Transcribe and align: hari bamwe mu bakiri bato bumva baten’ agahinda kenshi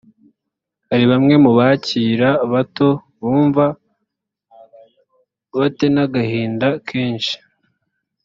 hari 0.89 1.05
bamwe 1.11 1.35
mu 1.43 1.51
bakiri 1.57 2.29
bato 2.53 2.89
bumva 3.21 3.65
baten’ 5.57 5.95
agahinda 6.05 6.67
kenshi 6.87 7.35